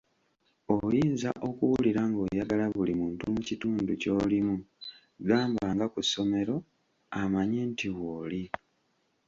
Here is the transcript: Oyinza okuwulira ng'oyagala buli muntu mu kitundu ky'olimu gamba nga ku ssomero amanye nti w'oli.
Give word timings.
Oyinza 0.75 1.29
okuwulira 1.49 2.01
ng'oyagala 2.09 2.65
buli 2.75 2.93
muntu 3.01 3.23
mu 3.33 3.41
kitundu 3.47 3.91
ky'olimu 4.01 4.55
gamba 5.27 5.65
nga 5.73 5.85
ku 5.93 5.99
ssomero 6.05 6.55
amanye 7.21 7.61
nti 7.71 7.87
w'oli. 7.97 8.43